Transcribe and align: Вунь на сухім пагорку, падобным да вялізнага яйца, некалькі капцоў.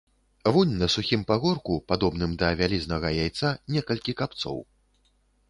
Вунь 0.53 0.71
на 0.79 0.87
сухім 0.93 1.21
пагорку, 1.31 1.73
падобным 1.91 2.33
да 2.41 2.49
вялізнага 2.63 3.13
яйца, 3.19 3.53
некалькі 3.77 4.19
капцоў. 4.25 4.57